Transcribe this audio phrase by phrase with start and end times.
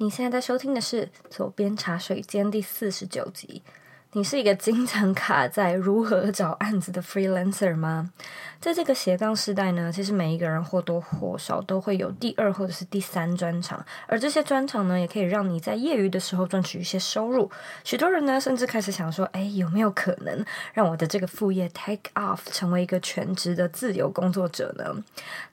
[0.00, 3.62] 你现在在收听的是《左边茶水间》第四十九集。
[4.12, 8.10] 你是一个经常卡在如何找案子的 freelancer 吗？
[8.58, 17.48] 在这个斜杠时代呢，其实每一个人或多或少都会有第二或者是第三专长，而这些专长呢，也可以让你在业余的时候赚取一些收入。
[17.84, 25.04] 许多人呢，甚至开始想说：“哎，有没有可能让我的这个副业 take off，成为一个全职的自由工作者呢？”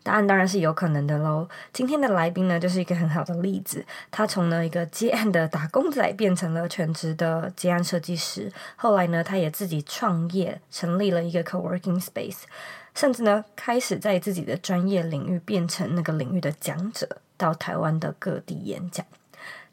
[0.02, 1.48] 答案当然是有可能的喽。
[1.74, 3.86] 今天的来宾呢，就是一个很好的例子。
[4.10, 8.45] 他从呢一个接案的打工仔变成了全职的接案设计师。
[8.76, 12.44] 后来呢，他也自己创业，成立了一个 co-working space，
[12.94, 19.06] 甚至呢，开始在自己的专业领域变成那个领域的讲者，到台湾的各地演讲。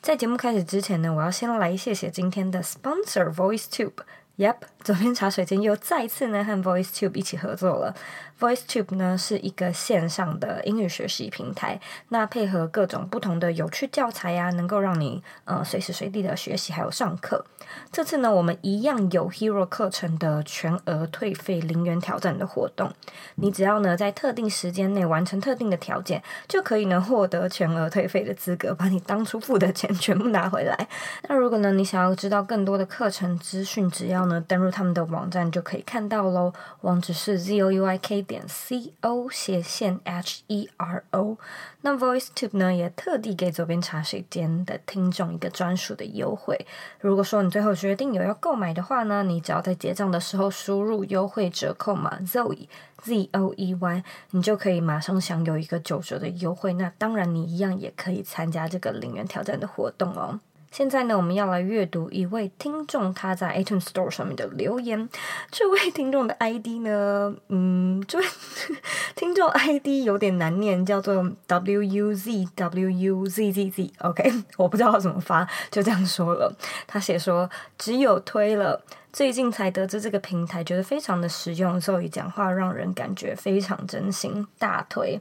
[0.01, 3.93] 在节目开始之前呢，我要先来谢谢今天的 sponsor VoiceTube。
[4.39, 7.95] Yep，左边茶水间又再次呢和 VoiceTube 一起合作了。
[8.41, 17.45] VoiceTube 呢是一个线上的英语学习平台，那配合各种不同的有趣教材呀、啊，能够让你呃随时随地的学习还有上课。
[17.93, 22.93] 这次呢，我们一样有 Hero 课程的全额退费零元挑战的活动，
[23.37, 30.89] 你只要呢在特定时间内完成特定的条件，就可以呢获得全额退费的资格，把你当初付的钱全部拿回来。
[31.29, 41.39] 那如果呢你想要知道更多的课程资讯，只要呢登入他们的网站就可以看到喽，网址是 z o u i k 点 c o 斜线 h e r o，
[41.83, 46.67] 那 VoiceTube 呢也特地给左边茶水间的听众一个专属的优惠。
[46.99, 52.67] 如果说你最后决定有要购买的话呢，你只要在结账的时候输入优惠折扣码 Zoe
[53.03, 56.73] Z O E Y，你就可以马上享有一个九折的优惠。
[56.73, 60.41] 那当然，你一样也可以参加这个零元挑战的活动哦。
[60.73, 65.07] 现在呢，我们要来阅读一位听众他在 iTunes Store 上面的留言。
[65.51, 68.25] 这位听众的 ID 呢，嗯，这位
[69.15, 73.93] 听众 ID 有点难念，叫做 W U Z W U Z Z Z。
[73.99, 76.57] OK， 我不知道怎么发，就这样说了。
[76.87, 85.21] 他写说，只有推了，最近才得知这个平台，觉得非常的实用，所以讲话让人感觉非常真心，大推。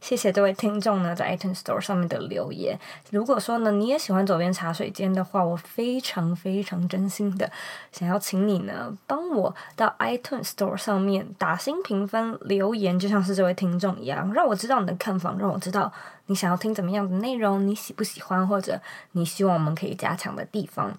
[0.00, 2.78] 谢谢这位听众呢，在 iTunes Store 上面的留言。
[3.10, 7.50] 如果说呢，你也喜欢左边茶水间的话，我非常非常真心的
[7.92, 15.92] 想要请你呢，帮我到 iTunes Store 上面打星评分留言，就像是这位听众一样，让我知道你的看法，让我知道
[16.26, 18.80] 你想要听怎么样的内容，你喜不喜欢，或者
[19.12, 20.96] 你希望我们可以加强的地方。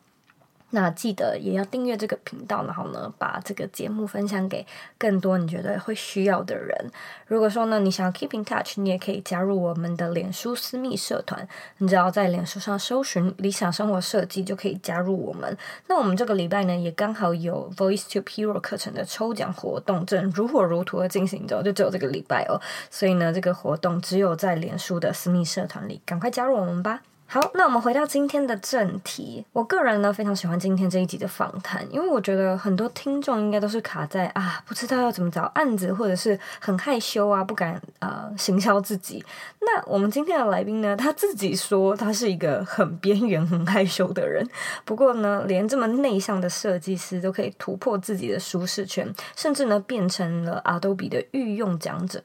[0.72, 4.66] 那记得也要订阅这个频道，然后呢，把这个节目分享给
[4.98, 6.92] 更多你觉得会需要的人。
[7.28, 11.48] 如果说呢，你想要 keep in touch，你也可以加入我们的脸书私密社团。
[11.78, 15.58] 你只要在脸书上搜寻“理想生活设计”，就可以加入我们。
[15.88, 22.60] 那我们这个礼拜呢，也刚好有 Voice to Hero 课程的抽奖活动，正如火如荼的进行着，就只有这个礼拜哦。
[22.90, 27.02] 所以呢，这个活动只有在脸书的私密社团里，赶快加入我们吧。
[27.34, 29.46] 好，那我们回到今天的正题。
[29.54, 39.24] 我个人呢，非常喜欢今天这一集的访谈，因为我觉得很多听众应该都是卡在啊，不知道要怎么找案子，或者是很害羞啊，不敢呃行销自己。
[39.62, 44.46] 那我们今天的来宾呢，他自己说他是一个很边缘、很害羞的人。
[44.84, 52.22] 不过呢，连这么内向的设计师都可以突破自己的舒适圈，甚至呢，变成了 Adobe 的御用讲者。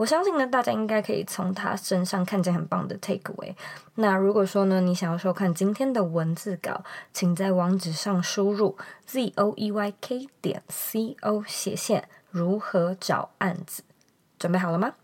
[0.00, 3.54] 我相信呢，大家应该可以从他身上看见很棒的 takeaway。
[3.96, 13.82] 那如果说呢，你想要收看今天的文字稿，请在网址上输入 z o e y k 点 c o 斜线如何找案子。
[14.38, 14.94] 准备好了吗？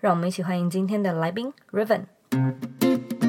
[0.00, 3.19] 让我们一起欢迎今天的来宾 Riven。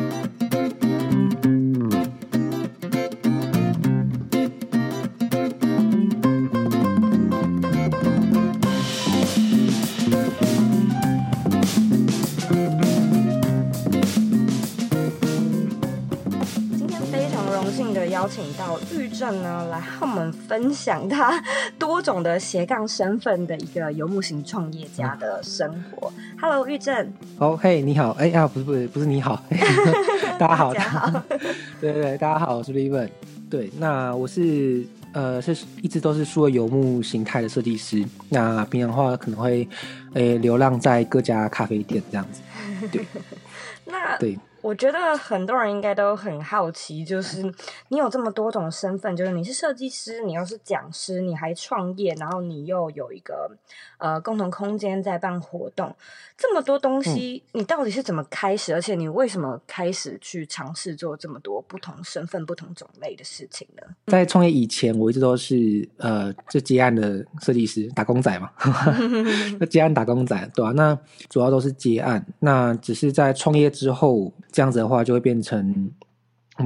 [18.71, 21.41] 邀请到昱正呢，来和我们分享他
[21.77, 26.11] 多种的斜杠身份的一个游牧型创业家的生活。
[26.39, 27.11] Hello，玉正。
[27.37, 28.11] 哦，嘿，你好。
[28.11, 29.43] 哎呀，不是，不是，不是你好。
[30.39, 31.23] 大家好，大家好。
[31.81, 33.09] 对对对，大家好，我是 Liven。
[33.49, 38.05] 对，那我是呃，是一直都是数位游牧形态的设计师。
[38.29, 39.67] 那平常的话可能会
[40.13, 42.41] 诶流浪在各家咖啡店这样子。
[42.89, 43.05] 对。
[43.85, 44.39] 那对。
[44.61, 47.41] 我觉得很多人应该都很好奇，就是
[47.87, 53.49] 你有这么多种身份，就是你是设计师，你又是讲师，你还创业，然后你又有一个
[53.97, 55.95] 呃共同空间在办活动，
[56.41, 58.73] 这么多东西，你到底是怎么开始？
[58.73, 63.83] 嗯、而且你为什么开始去尝试做这么多不同身份、不同种类的事情呢？
[64.07, 68.49] 在创业以前，我一直都是呃，就接案的设计师，打工仔嘛，
[69.69, 70.71] 接案打工仔，对吧、啊？
[70.75, 70.99] 那
[71.29, 74.33] 主要都是接案，那只是在创业之后。
[74.51, 75.89] 这样子的话，就会变成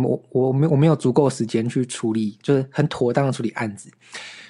[0.03, 3.89] 我我没我没有足够时间去处理，就是很妥当的处理案子，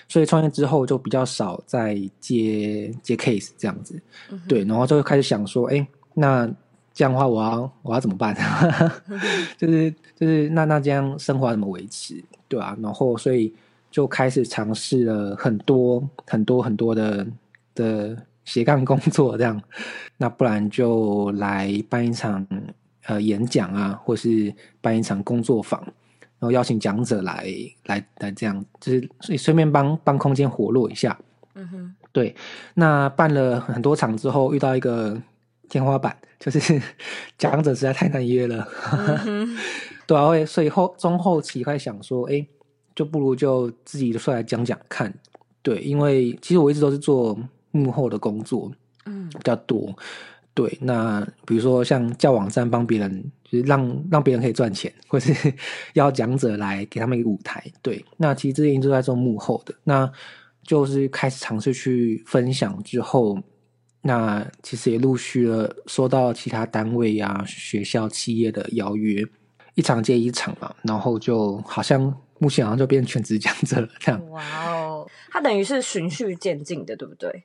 [0.07, 6.47] 所以创业之后就比较少再接接 case 这样子，嗯、对，然后就开始想说，哎，那
[6.93, 8.35] 这样的话我要我要怎么办？
[9.57, 12.23] 就是就是那那这样生活要怎么维持？
[12.47, 13.53] 对啊，然后所以
[13.91, 17.27] 就开始尝试了很多很多很多的
[17.73, 19.61] 的斜杠工作，这样，
[20.17, 22.45] 那不然就来办一场。
[23.07, 25.79] 呃，演讲啊，或是办一场工作坊，
[26.39, 27.47] 然后邀请讲者来
[27.85, 31.17] 来来，这样就是所以顺便帮帮空间活络一下。
[31.53, 32.35] 嗯哼，对。
[32.73, 35.21] 那办了很多场之后，遇到一个
[35.69, 36.81] 天花板，就是
[37.37, 38.67] 讲者实在太难约了。
[40.07, 42.45] 对啊，所以后中后期开始想说，哎，
[42.95, 45.13] 就不如就自己出来讲讲看。
[45.61, 47.37] 对，因为其实我一直都是做
[47.71, 48.71] 幕后的工作，
[49.05, 49.95] 嗯，比较多。
[50.55, 55.53] 对，那比如说像叫网站帮别人，就是让让别人可以赚钱， 或是
[55.93, 57.61] 邀讲者来给他们一个舞台。
[57.81, 60.09] 对，那其实之前都在做幕后的，那
[60.63, 63.37] 就是开始尝试去分享之后，
[64.01, 69.23] 那其实也陆续了收到其他单位啊、学校、企业的邀约，
[69.73, 72.01] 一场接一场嘛，然后就好像
[72.39, 74.29] 目前好像就变成全职讲者了这样。
[74.29, 74.41] 哇
[74.71, 77.43] 哦，它等于是循序渐进的，对不对？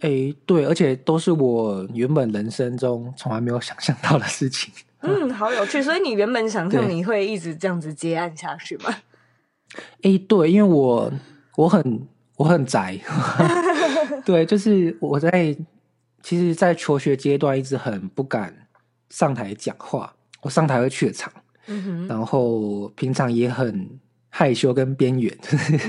[0.00, 4.72] 哎，对，而且都是我原本人生中从来没有想象到的事情。
[5.00, 5.82] 嗯，好有趣。
[5.82, 8.94] 所以你原本想象你会一直这样子接案下去吗？
[10.02, 11.12] 哎，对，因为我
[11.56, 12.06] 我很
[12.36, 12.98] 我很宅，
[14.24, 15.56] 对，就是我在
[16.22, 18.54] 其实，在求学阶段一直很不敢
[19.10, 21.32] 上台讲话，我上台会怯场，
[21.66, 23.98] 嗯哼，然后平常也很。
[24.30, 25.36] 害羞跟边缘，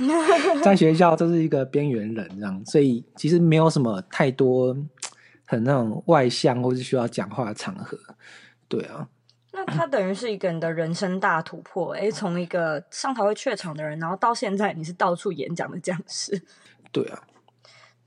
[0.63, 4.75] 在学校就是一个边缘人这样，所以其实没有什么太多
[5.45, 7.97] 很那种外向或是需要讲话的场合。
[8.67, 9.07] 对啊，
[9.51, 16.41] 那他等于是一个人的人生大突破，哎，从一个上台会怯场的人，然后到现在你是到处演讲的讲师。
[16.91, 17.23] 对啊，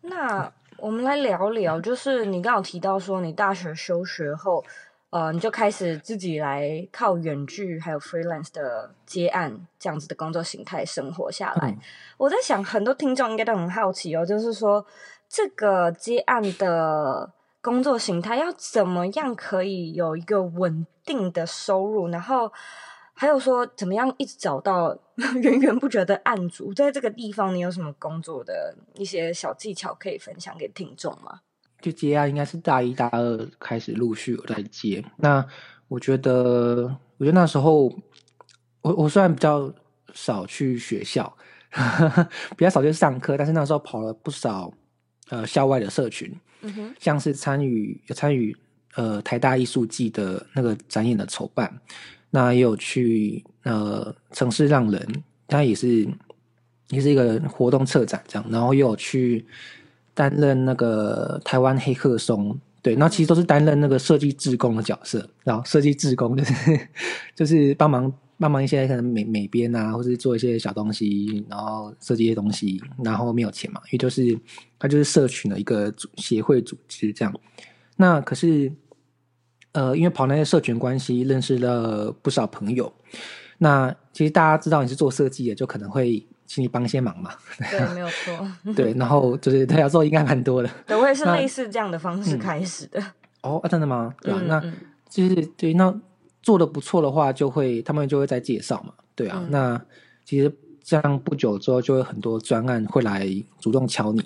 [0.00, 4.64] 那我们来聊聊，就是你刚刚有提到说你大学休学后。
[5.12, 11.68] 呃，你就开始自己来靠远距还有 freelance 的接案这样子的工作形态生活下来。
[11.68, 11.78] 嗯、
[12.16, 14.86] 我在想，很多听众应该都很好奇哦，就是说
[15.28, 17.30] 这个接案的
[17.60, 22.50] 工作形态要怎么样可以有一个稳定的收入，然后
[23.12, 24.98] 还有说怎么样一直找到
[25.42, 31.40] 源源不绝的案主，在这个地方你有什么工作的一些小技巧可以分享给听众吗？
[31.82, 35.04] 就接啊，应该是大一、大二开始陆续有在接。
[35.16, 35.44] 那
[35.88, 36.84] 我觉得，
[37.18, 37.92] 我觉得那时候，
[38.80, 39.70] 我我虽然比较
[40.14, 41.24] 少去学校，
[41.70, 44.72] 呵 呵比较少去上课，但是那时候跑了不少
[45.30, 46.32] 呃校外的社群，
[47.00, 48.56] 像是参与有参与
[48.94, 51.80] 呃台大艺术季的那个展演的筹办，
[52.30, 56.08] 那也有去呃城市让人，他也是
[56.90, 59.44] 也是一个活动策展这样，然后又有去。
[60.14, 66.54] 担任那个台湾黑客松，对，那其实都是担任那个设计志工的角色，然后设计志工就是
[67.34, 74.38] 就是帮忙帮忙一些可能美美编啊，或是做一些小东西，然后设计一些东西，然后没有钱嘛，因为就是
[74.78, 77.34] 他就是社群的一个组协会组织这样。
[77.96, 78.70] 那可是
[79.72, 82.92] 呃，因为跑那些社群关系，认识了不少朋友。
[83.58, 86.26] 那其实大家知道你是做设计的，就可能会。
[86.46, 87.30] 请你帮些忙嘛？
[87.70, 88.46] 对，没有错。
[88.76, 90.68] 对，然后就是他要做应该蛮多的。
[90.86, 93.00] 对，我也是类似这样的方式开始的。
[93.00, 93.04] 嗯、
[93.42, 94.14] 哦、啊，真的吗？
[94.20, 94.60] 对啊，嗯、那
[95.08, 95.94] 就是对，那
[96.42, 98.92] 做的不错的话，就会他们就会再介绍嘛。
[99.14, 99.82] 对啊，嗯、那
[100.24, 103.26] 其实这样不久之后，就会很多专案会来
[103.58, 104.22] 主动敲你。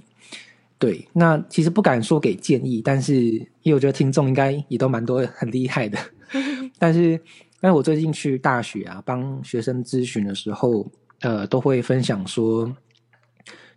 [0.78, 5.98] 对，那其实不敢说给建议，但是因为我觉得听众应该也都蛮多很厉害的。
[6.78, 7.20] 但是，
[7.60, 10.90] 但是我最近去大学啊，帮学生咨询的时候。
[11.20, 12.70] 呃，都会分享说，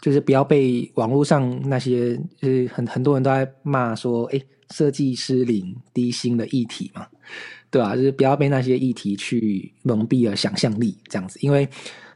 [0.02, 4.42] 就是不要被网络上那些，就是很很多人都在骂说，哎，
[4.72, 7.08] 设计师领低薪的议题嘛，
[7.72, 7.96] 对吧？
[7.96, 11.40] 就是不要被那些议题去蒙蔽了想象力，这样子。
[11.42, 11.68] 因为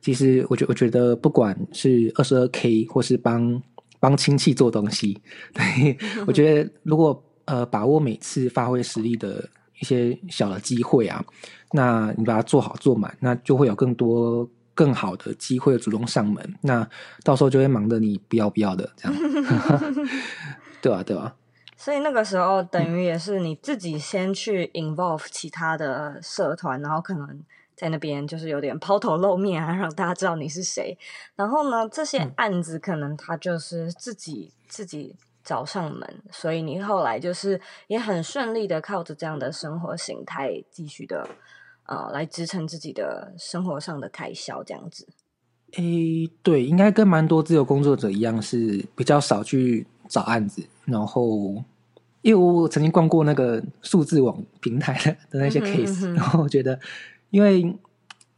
[0.02, 3.62] 其实我觉我觉得，不管是二十二 K 或是帮
[4.00, 5.22] 帮亲戚做东西，
[5.54, 9.50] 对，我觉得如果呃把握每次发挥实力的
[9.80, 11.24] 一些小的机会啊，
[11.72, 14.50] 那你把它做好做满，那就会有更多。
[14.74, 16.88] 更好的机会主动上门，那
[17.24, 19.18] 到时候就会忙得你不要不要的这样，
[20.82, 21.04] 对吧？
[21.04, 21.36] 对吧？
[21.78, 27.44] 所以那个时候等于也是你自己先去 involve 其他的社团，然后可能
[27.76, 30.98] 在那边就是有点抛头露面啊，让大家知道你是谁。
[31.36, 41.28] 然后呢，这些案子可能他就是自己自己找上门，所以你后来就是也很顺利的靠着这样的生活形态继续的。
[41.86, 45.08] 呃来支撑自己的生活上的开销这样子。
[45.74, 50.64] 诶，对，应该跟蛮多自由工作者一样，是比较少去找案子。
[50.86, 51.64] 然后，
[52.22, 54.94] 因为我曾经逛过那个数字网平台
[55.32, 56.80] 的那些 case，、嗯、哼哼然后我觉得，
[57.32, 57.76] 因为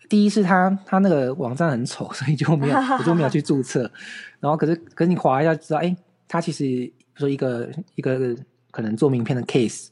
[0.08, 3.92] 第一是他他那个网站很丑，所以就没有我就没有去注册。
[4.40, 5.94] 然后可是可是你划一下就知道，哎，
[6.28, 8.34] 他其实比如说一个一个
[8.72, 9.88] 可能做名片的 case，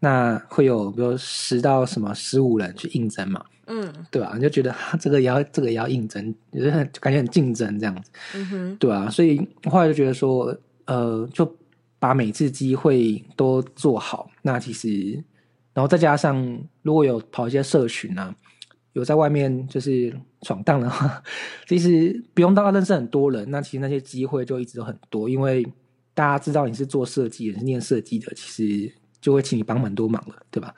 [0.00, 3.44] 那会有比如十到什么十五人去应征嘛。
[3.70, 4.32] 嗯，对吧、啊？
[4.34, 8.10] 你就觉得这个也要，这个也要应征，就是感觉很竞争这样子。
[8.34, 11.54] 嗯哼，对啊，所以后来就觉得说，呃，就
[11.98, 14.30] 把每次机会都做好。
[14.40, 15.22] 那其实，
[15.74, 18.34] 然后再加上如果有跑一些社群啊，
[18.94, 21.22] 有在外面就是闯荡的话，
[21.66, 25.62] 其实不用到认识很多人，那其实那些机会就一直都很多，因为
[26.14, 28.94] 大家知道你是做设计也，是念设计的，其实。
[29.20, 30.74] 就会请你帮蛮多忙了，对吧？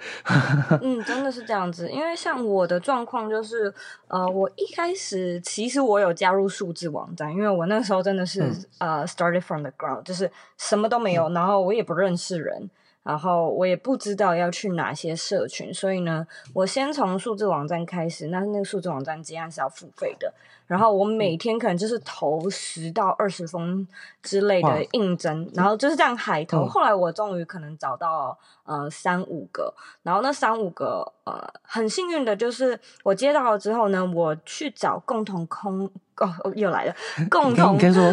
[0.82, 1.90] 嗯，真的是这样子。
[1.90, 3.72] 因为像我的状况就是，
[4.08, 8.42] 呃，我一开始其实我有加入数字网站，因为我那时候真的是、
[8.78, 12.70] 嗯、呃，started from the ground，就是什么都没有，嗯、然后我也不认识人。
[13.02, 18.26] 然后我也不知道要去哪些社群，所以呢，我先从数字网站开始。
[18.26, 20.32] 那那个数字网站接案是要付费的。
[20.66, 23.84] 然后我每天可能就是投十到二十封
[24.22, 26.64] 之类的应征，然后就是这样海投。
[26.64, 36.94] 后来我终于可能找到呃三五个，然后那三五个呃很幸运的就是我接到了之后呢，我去找共同空哦又来了
[37.28, 38.04] 共同， 你可以说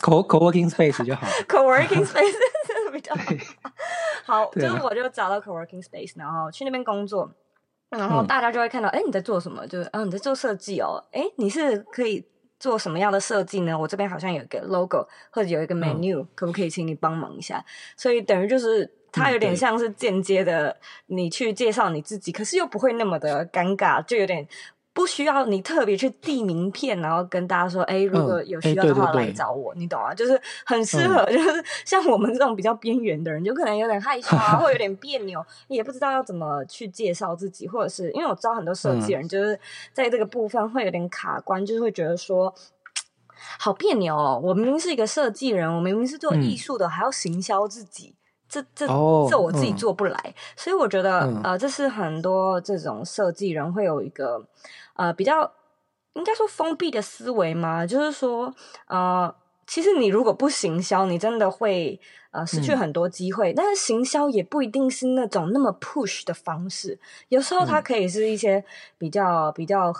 [0.00, 2.36] co co-working space 就好，co-working space。
[4.24, 7.30] 好，就是我就找到 co-working space，然后去那边工作，
[7.90, 9.66] 然后大家就会看到，哎、嗯，你在做什么？
[9.66, 12.26] 就是，嗯、啊，你在做设计哦，哎，你是可以
[12.58, 13.78] 做什么样的设计呢？
[13.78, 17.64] 我这边好像有一个 logo 或者有一个 menu，、嗯、可不可以请你帮忙一下？
[17.96, 24.46] 所以等于就是它有点像是间接的，你去介绍你自己，可是又不会那么的尴尬，就有点。
[24.94, 30.12] 不需要你特别去递名片，然后跟大家说，哎，如果有需要的话来找我，你懂啊？
[30.12, 39.58] 就是很适合， 就是像我们这种比较边缘的人，就可能有点害羞啊，或有点别扭，也不知道要怎么去介绍自己，或者是因为我知道很多设计人就是
[39.92, 42.54] 在这个部分会有点卡关，就是会觉得说，
[43.58, 48.14] 好别扭哦，我明明是一个设计人，我明明是做艺术的，还要行销自己。
[48.52, 54.46] 这这这我自己做不来，嗯、所以我觉得、嗯、呃，这是很多这种设计人会有一个
[54.94, 55.50] 呃比较
[56.12, 58.54] 应该说封闭的思维嘛，就是说
[58.88, 59.34] 呃，
[59.66, 61.98] 其实你如果不行销，你真的会
[62.30, 63.52] 呃失去很多机会。
[63.52, 66.98] 嗯、但是行销也不一定是那种那么 push 的方式，
[67.30, 68.62] 有时候它可以是一些
[68.98, 69.90] 比较比较。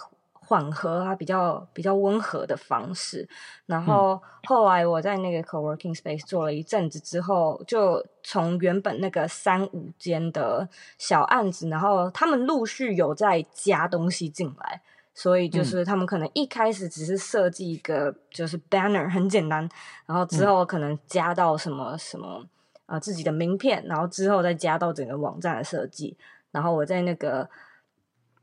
[0.45, 3.27] 缓和啊，比较比较温和的方式。
[3.67, 10.69] 然后后来我在那个 co-working space 做了一阵子之后，就从原本那个三五间的
[10.99, 14.83] 小案子，然后他们陆续有在加东西进来，
[15.15, 19.67] 所以就是他们可能一开始只是设计一个就是 banner 很简单，
[20.07, 22.45] 然后之后可能加到什么什么
[22.87, 26.17] 啊、呃、自己的名片，然后之后再加到整个网站的设计，
[26.51, 27.49] 然后我在那个。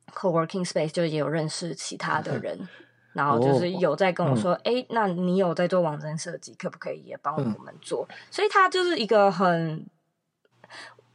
[0.10, 2.68] Co-working space 就也有认识其他的人，
[3.14, 8.06] 然后就是有在跟我说，哎、哦嗯，那你有在做网站设计，可不可以也帮我们做？
[8.10, 9.86] 嗯、所以他就是一个很，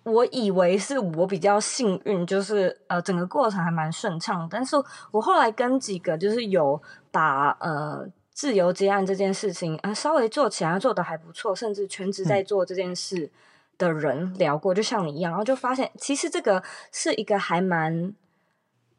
[0.02, 4.46] 我以为是我比较幸运，就是呃整个过程还蛮顺畅。
[4.50, 4.76] 但是
[5.12, 13.30] 我后来跟几个就是有把呃自由接案这件事情啊、呃、稍微做起来做的还不错，甚至全职在做这件事
[13.78, 18.12] 的人聊过，嗯、就像你一样，然后就发现其实这个是一个还蛮。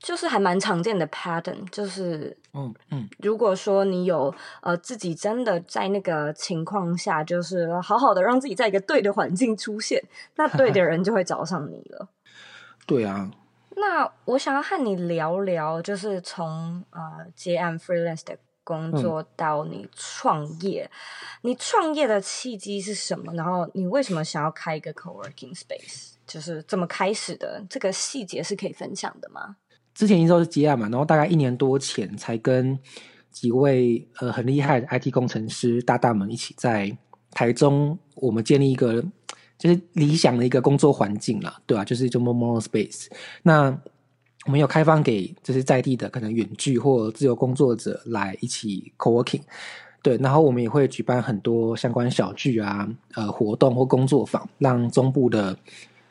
[0.06, 4.32] 就是还蛮常见的 pattern，就是嗯嗯，如果说你有
[4.62, 10.00] 呃自己真的在那个情况下，就是好好的让自己在一个对的环境出现，
[10.36, 12.08] 那对的人就会找上你了。
[12.86, 13.32] 对啊。
[13.78, 23.34] 那我想要和你聊聊，就是从呃接案 freelance 的工作到你创业，嗯、你创业的契机是什么？
[23.34, 26.12] 然后你为什么想要开一个 co-working space？
[26.28, 27.64] 就是怎么开始的？
[27.68, 29.56] 这个细节是可以分享的吗？
[29.96, 32.78] 之前一直都是接案嘛，然后大概一年多前才跟
[33.32, 36.96] 几位呃很厉害的 IT 工程师大大们一起在
[37.32, 39.04] 台中，我们建立一个
[39.58, 41.86] 就是理想的一个工作环境啦，对吧、啊？
[41.86, 43.08] 就是就 Momo Space。
[43.42, 43.78] 那
[44.46, 49.42] 我们有开放给就是在地的可能远距或自由工作者来一起 Co-working，
[50.04, 50.18] 对。
[50.18, 55.58] 然后我们也会举办很多相关小聚啊、呃活动或工作坊，让中部的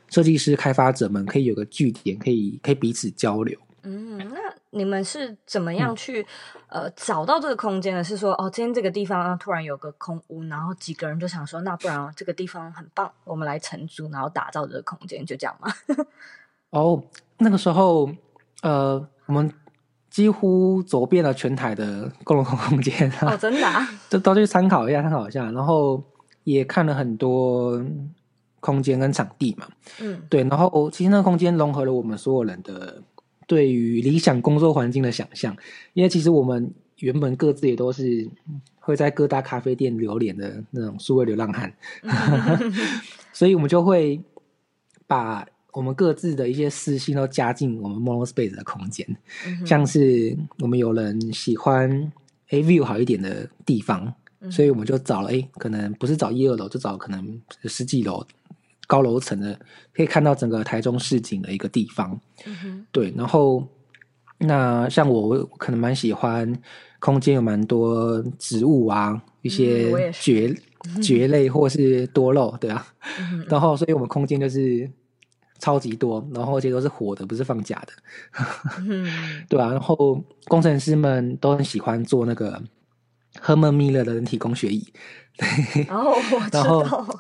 [0.08, 3.58] 设计师开发者们可以有个据点，可以可以彼此交流。
[3.84, 6.26] 嗯，那你们是怎么样去、
[6.70, 8.02] 嗯、呃找到这个空间的？
[8.02, 15.70] 是说哦，今天这个地方、啊、突然有个空屋，然后几个人就想说，那不然这个地方很棒，我们来承租，然后打造这个空间，就这样吗？
[16.70, 17.02] 哦，
[17.38, 18.10] 那个时候
[18.62, 19.52] 呃，我们
[20.10, 26.02] 几乎走遍了全台的共融空间哦，真的啊，就 都去参考一下，参考一下，然后
[26.44, 27.80] 也看了很多
[28.60, 29.68] 空间跟场地嘛，
[30.00, 33.02] 嗯，对，然后其实那个空间融合了我们所有人的
[33.46, 35.56] 对于理想工作环境的想象，
[35.92, 38.28] 因为其实我们原本各自也都是
[38.80, 41.72] 会在各大咖啡店流连的那种数位流浪汉，
[43.32, 44.20] 所以我们就会
[45.06, 49.06] 把我们各自的一些私心都加进我们 Monospace 的空间，
[49.46, 52.12] 嗯、像是我们有人喜欢
[52.50, 58.24] A view 好一点的地方，嗯、所以我们就找了哎，可能不是找一二楼，就找可能十几楼
[58.86, 59.58] 高楼层的，
[59.92, 62.20] 可以看到整个台中市景的一个地方。
[62.46, 63.66] 嗯、对，然后
[64.38, 66.52] 那像我，我可能蛮喜欢
[66.98, 70.54] 空间有蛮多植物啊，一些蕨
[71.02, 72.86] 蕨类或是多肉，对啊，
[73.18, 74.90] 嗯、然后所以我们空间就是。
[75.60, 77.92] 超级多，然后这些都是活的，不是放假的，
[78.86, 79.08] 嗯、
[79.48, 82.60] 对啊，然后工程师们都很喜欢做那个
[83.40, 84.86] Herman Miller 的人体工学椅，
[85.38, 86.80] 对， 哦、我知道。
[86.80, 87.18] 然后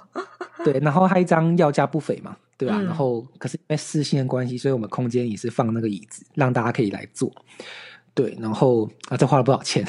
[0.64, 2.78] 对，然后还一张要价不菲嘛，对吧、啊？
[2.80, 7.32] 嗯、然后可是因为私信的关系，所以我们空间也是放那个椅子，让大家可以来坐。
[8.14, 9.84] 对，然后啊，这花了不少钱，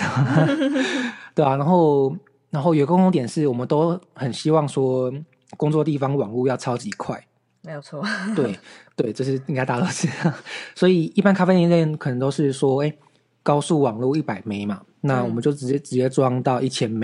[1.35, 2.15] 对啊，然后
[2.49, 5.13] 然后有个共同点是我们都很希望说，
[5.57, 7.23] 工作地方网络要超级快。
[7.61, 8.03] 没有错，
[8.35, 8.57] 对
[8.95, 10.31] 对，这是应该大家都知道。
[10.75, 12.93] 所以一般咖啡店可能都是说，哎，
[13.41, 17.03] 高速网络一百枚嘛，那我们就直接、嗯、直接装到一千 M，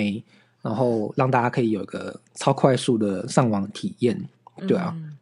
[0.61, 4.29] 然后让大家可以有一个超快速的上网体验，
[4.67, 4.93] 对啊。
[4.95, 5.17] 嗯、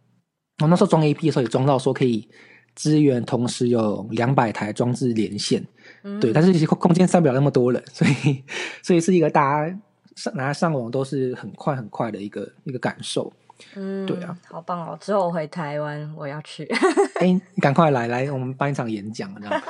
[0.57, 2.27] 然后那时候装 AP 的时候也装到说可以
[2.75, 5.65] 支援同时有两百台装置连线，
[6.03, 8.43] 嗯、对，但是其实空间塞不了那么多人，所以
[8.83, 9.79] 所以是一个大家
[10.15, 13.31] 上拿上网都是很快很快的一个一个感受。
[13.75, 14.97] 嗯，对啊，好棒哦！
[15.01, 16.63] 之后我回台湾，我要去。
[17.19, 19.61] 哎、欸，你赶快来来，我们办一场演讲，这样。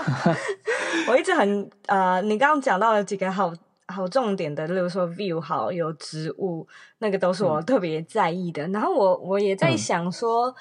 [1.10, 3.52] 我一直很呃，你刚刚讲到了几个好
[3.89, 6.68] 好重点的，例如说 view 好，有植物，
[7.00, 8.66] 那个都是我特别在意的。
[8.68, 10.55] 嗯、然后我我也在想说，嗯、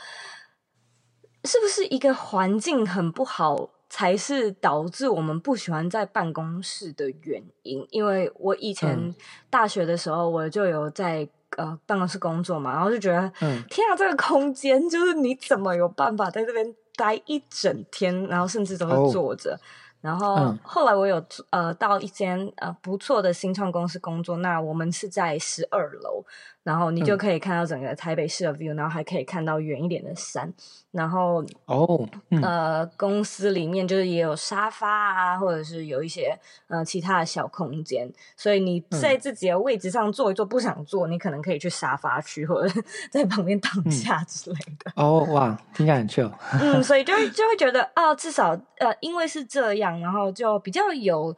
[1.44, 7.87] 是不是一个环境很不好，才是导致我们不喜欢在办公室的原因？
[7.90, 9.14] 因为我以前
[9.48, 11.29] 大学的时候，我就有在。
[11.57, 19.55] 呃，办公室工作嘛，然后就觉得，嗯、天啊，这个空间就是你怎么有办法在这边待一整天，然后甚至都是坐着。
[19.55, 19.59] 哦、
[20.00, 26.24] 然后后来我有呃到一间呃不错的新创公司工作，那我们是在十二楼。
[26.68, 30.52] 然后你就可以看到整个台北市的 view，、嗯、然后还可以看到远一点的山。
[30.90, 38.11] 然后哦，嗯、呃，公司里面就是也有沙发啊，或者是有一些呃其他的小空间。
[38.37, 44.92] 所以你在自己的位置上坐一坐，不想坐，你可能可以去沙发区或者在旁边躺下之类的。
[44.94, 46.31] 嗯、哦哇，听起来很 chill。
[46.61, 51.35] 嗯，所以就会 就会觉得哦，至少呃，因为是这样，然后就比较有。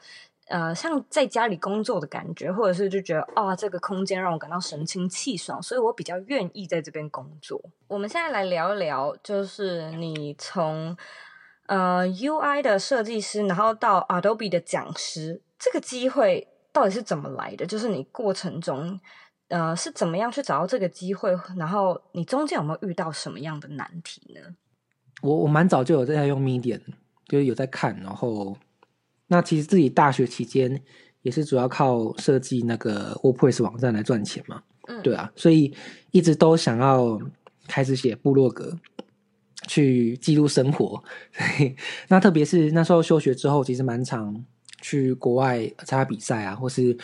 [0.51, 7.63] 呃，像在家里工作的感觉，或者是就觉得啊、这个空间让我感到神清气爽，所以我比较愿意在这边工作。
[7.87, 10.97] 我们现在来聊一聊，就是你从
[11.67, 17.65] 呃 UI 的设计师，然后到 Adobe 的讲师，这个机会到底是怎么来的？
[17.65, 18.99] 就是你过程中
[19.47, 24.41] 呃是怎么样去找到这个机会，然后你中间有没有遇到什么样的难题呢？
[25.23, 26.83] 我我蛮早就有在用 Medium，
[27.29, 28.57] 就是有在看，然后。
[29.33, 30.83] 那其实自己大学期间
[31.23, 35.73] 也是主要靠设计那个 WordPress 网站来赚钱嘛，嗯，对啊，所以
[36.11, 37.17] 一直都想要
[37.69, 38.77] 开始写部落格，
[39.69, 41.01] 去记录生活。
[42.09, 44.45] 那特别是那时候休学之后，其实蛮常
[44.81, 46.97] 去国外参加比赛啊，或是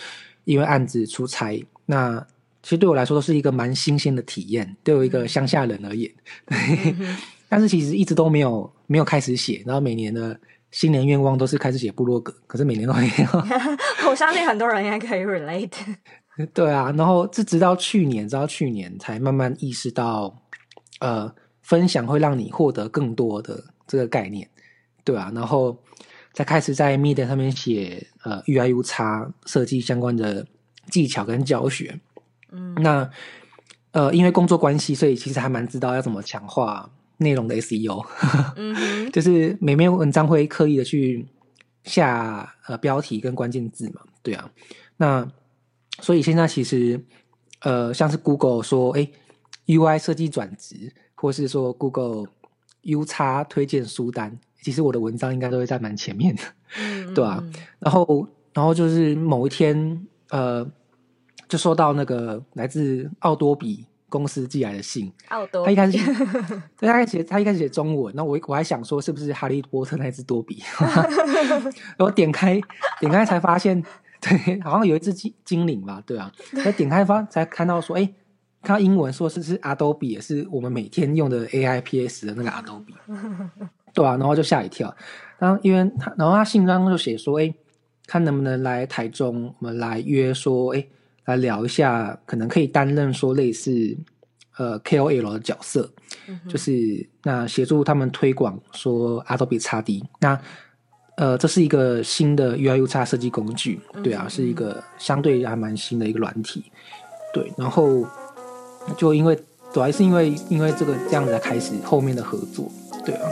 [0.44, 1.64] 因为案子出差。
[1.84, 2.18] 那
[2.60, 6.10] 其实对我来说都是一个蛮新鲜的体验，对我一个乡下人而言。
[7.48, 10.36] 但是其实一直都没有没有开始写，然后每年的。
[10.76, 13.42] 新年愿望都是开始写部落格，可是每年都没有。
[14.10, 15.72] 我相信很多人应该可以 relate。
[16.52, 20.42] 对啊，然后是直到去年，直到去年才慢慢意识到，
[21.00, 24.46] 呃，分享会让你获得更多的这个概念，
[25.02, 25.74] 对啊，然后
[26.34, 30.46] 才开始在 Medium 上面写呃 UI/UX 设计相关的
[30.90, 31.98] 技巧跟教学。
[32.52, 33.10] 嗯，那
[33.92, 36.90] 呃，因为工作关系，所以其实还蛮知道要怎么强化。
[37.18, 38.04] 内容的 SEO，
[39.12, 41.26] 就是每篇文章会刻意的去
[41.84, 44.50] 下呃标题跟关键字嘛，对啊，
[44.96, 45.26] 那
[46.00, 47.00] 所以现在其实
[47.60, 49.08] 呃像是 Google 说哎
[49.66, 52.26] UI 设计转职，或是说 Google
[52.82, 56.42] UX 推荐书单，其实我的文章应该都会在蛮前面的，
[57.14, 57.42] 对啊，
[57.78, 60.66] 然后然后就是某一天呃
[61.48, 65.12] 就收到那个来自奥多比公司寄来的信。
[65.28, 65.98] 奥多，他一开始，
[66.78, 70.62] 对，他一开始写，他一开始写中文，那我我还想说是不是哈利波特那只多比，
[71.96, 72.60] 然后点开
[73.00, 73.82] 点开才发现，
[74.20, 78.08] 对，好像有一只精精灵吧，对啊， 那点开发才看到说，哎，
[78.62, 82.94] 看到英文说是是 Adobe，也是我们每天用的 AIPS 的那个 Adobe，
[83.92, 84.94] 对啊，然后就吓一跳，
[85.38, 87.52] 然后因为他，然后他信当中就写说，哎，
[88.06, 90.86] 看能不能来台中，我们来约说，哎。
[91.26, 93.96] 来聊一下，可能可以担任说类似
[94.56, 95.88] 呃 KOL 的角色，
[96.28, 100.02] 嗯、就是那协助他们推广说 Adobe XD。
[100.20, 100.40] 那
[101.16, 106.64] 呃，这是一个新的 UI/UX 设计工具，对啊，嗯、是一个相对还蛮新的一个软体。
[107.32, 108.06] 对，然后
[108.96, 109.38] 就因为
[109.72, 112.70] 主要是因为因为这个这样子开始后面的合作，
[113.04, 113.28] 对啊。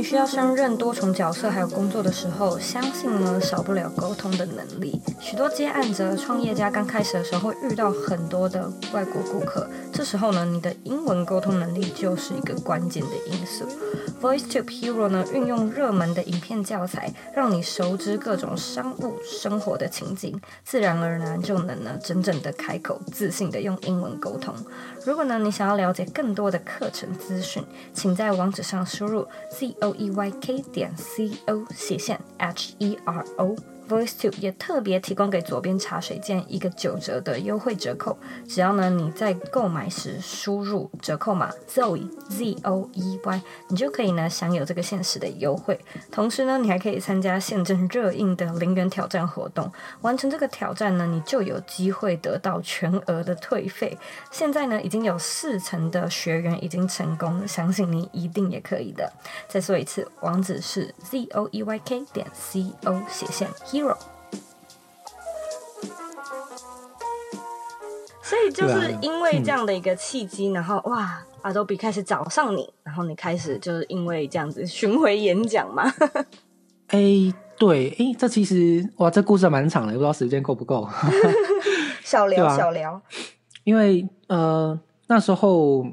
[0.00, 4.98] 你需要胜任多重角色还有工作的时候，相信呢少不了沟通的能力。
[5.20, 13.66] 许多接案者、创业家刚开始的时候会遇到很多的外国顾客，这时候呢，你的英文沟通能力就是一个关键的因素。
[14.22, 24.54] VoiceTube Hero 呢，运用热门的影片教材，让你熟知各种商务生活的情景，自然而然就能呢真正的开口，自信的用英文沟通。
[25.04, 33.79] 如果呢你想要了解更多的课程资讯，请在网址上输入 z o e y k 点 c o 斜线 h e r o。
[33.90, 38.16] VoiceTube 也特别提供给左边茶水间一个九折的优惠折扣，
[38.48, 45.80] 只要呢你在购买时输入折扣码 Zoe Z O E Y，你就可以呢享有这个限时的优惠。
[46.12, 49.70] 同时呢，你还可以参加现正热映的零元挑战活动，
[50.02, 53.98] 完成这个挑战呢，你就有机会得到全额的退费。
[54.30, 59.12] 现在呢，已经有四成的学员已经成功，相信你一定也可以的。
[59.48, 63.48] 再说一次，网址是 Z O E Y K 点 C O 斜线。
[68.22, 75.92] 所以就是因为这样的一个契机，然后哇，Adobe 开始找上你，然后你开始就是因为这样子巡回演讲嘛。
[76.86, 80.88] 哎、欸，对，哎、欸，这其实哇，这故事蛮长的，不知道时间够不够。
[82.04, 83.02] 小聊，啊、小聊。
[83.64, 85.84] 因为呃，那时候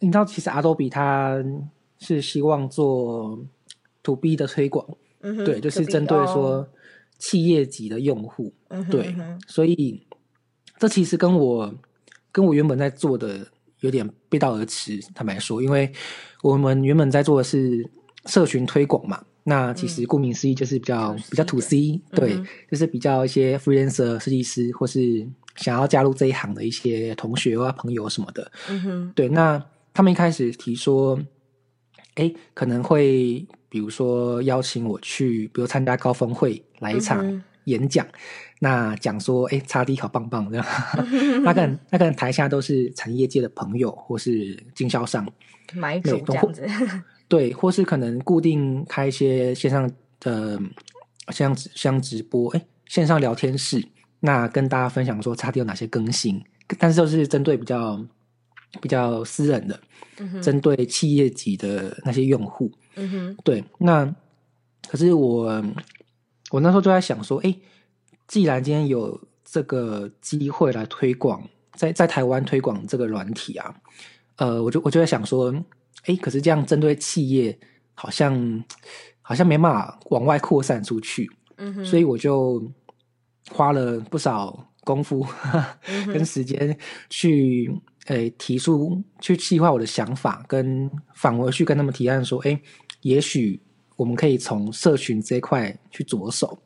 [0.00, 1.42] 你知道，其实 Adobe 它
[1.98, 3.38] 是希望做
[4.02, 4.86] To B 的推广，
[5.22, 6.68] 嗯、对，就是针对说。
[7.22, 9.14] 企业级的用户，嗯、哼对，
[9.46, 10.04] 所以
[10.76, 11.72] 这其实跟我
[12.32, 13.46] 跟我原本在做的
[13.78, 14.98] 有点背道而驰。
[15.14, 15.88] 坦白说，因为
[16.42, 17.88] 我们原本在做的是
[18.26, 31.16] 社群推广嘛，那其实顾名思义就是比较、嗯、比较 to C，对，嗯、就是比较一些 freelancer 设计师或是想要加入这一行的一些同学啊朋友什么的，嗯哼，对，那他们一开始提说，
[32.16, 33.46] 哎，可能会。
[33.72, 38.12] 比如说邀请我去，比如参加高峰会来一场演讲，嗯、
[38.60, 40.66] 那讲说，哎，XD 好棒棒这样，
[40.98, 45.26] 嗯、哼那可能那可能台下都是产业界的朋友或是经销商。
[45.74, 46.68] 买主这样子，
[47.28, 49.90] 对，或是可能固定开一些线上
[50.20, 50.60] 的
[51.30, 53.82] 线上直播，哎，线上聊天室，
[54.20, 56.42] 那跟大家分享说 XD 有哪些更新，
[56.78, 58.04] 但是都是针对比较
[58.82, 59.80] 比较私人的，
[60.42, 62.70] 针对企业级的那些用户。
[62.96, 64.04] 嗯哼，对，那
[64.88, 65.64] 可是我
[66.52, 67.52] 我那时候就在想说，哎，
[68.28, 71.42] 既然今天有这个机会来推广，
[71.74, 73.74] 在在台湾推广这个软体啊，
[74.36, 75.52] 呃，我就我就在想说，
[76.04, 77.58] 哎，可是这样针对企业，
[77.94, 78.64] 好像
[79.20, 82.62] 好像没办法往外扩散出去，嗯哼，所以我就
[83.50, 85.26] 花了不少功夫
[86.06, 86.78] 跟时间
[87.10, 87.74] 去。
[88.06, 92.60] 诶，提出去计划我的想法，跟返回去跟他们提案说，诶，
[93.02, 93.62] 也许
[94.02, 96.58] 我们可以从社群这一块去着手。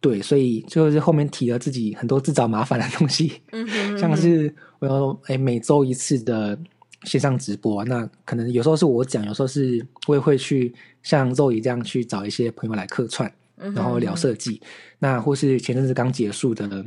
[0.00, 6.58] 对，所以就是后面提了自己很多自找麻烦的东西，嗯哼嗯哼，像是我要诶每周一次的
[7.04, 14.52] 线上直播，那可能有时候是我讲，有时候是我也会去像肉姨这样去找一些朋友来客串，然后聊设计。
[14.52, 16.84] 嗯哼嗯哼，那或是前阵子刚结束的，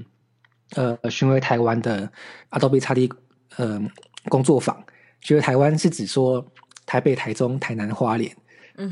[0.75, 2.11] 呃，巡回台湾的
[2.51, 3.11] Adobe XD。
[3.57, 3.81] 呃，
[4.29, 4.81] 工作坊，
[5.19, 6.45] 巡回台湾是指说
[6.85, 8.33] 台北、台中、台南、花莲，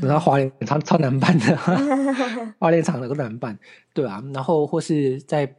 [0.00, 1.56] 后、嗯、哼花莲超超难办的，
[2.60, 3.58] 花莲场的都难办，
[3.94, 5.50] 对啊，然后或是在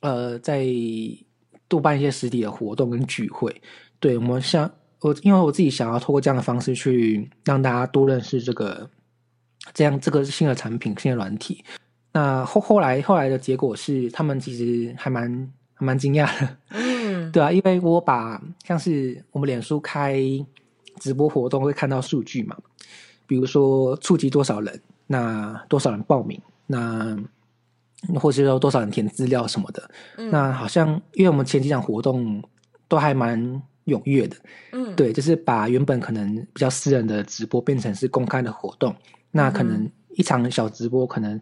[0.00, 0.64] 呃在
[1.66, 3.60] 多办一些实体的活动跟聚会，
[3.98, 8.88] 对我们像我，因为我自己想要透过这样的方式去让大家多认识这个
[9.72, 11.64] 这样这个新的产品、新的软体。
[12.12, 17.30] 那后后来后来的结果是，他们其实还蛮还蛮惊讶的。
[17.32, 20.16] 对啊，因为我把像是我们脸书开
[21.00, 22.56] 直播活动会看到数据嘛，
[23.26, 27.16] 比如说触及多少人，那多少人报名，那
[28.20, 29.90] 或是说多少人填资料什么的。
[30.18, 32.42] 嗯、那好像因为我们前几场活动
[32.88, 33.40] 都还蛮
[33.86, 34.36] 踊跃的，
[34.72, 38.94] 嗯，对，就是把原本可能比较私人的直播变成是公开的活动。
[39.30, 41.40] 那可能一场小直播，可能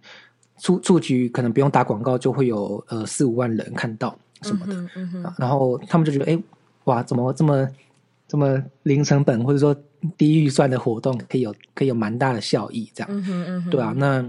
[0.58, 4.74] 出出局，可能不用打广告就会有呃四五万人看到什么的。
[4.74, 6.42] 嗯嗯嗯、然后他们就觉得，哎，
[6.84, 7.68] 哇，怎么这么
[8.32, 9.76] 这么零成本或者说
[10.16, 14.24] 低预算的活动，可以有可以有蛮大的效益，这样，嗯嗯、对啊，那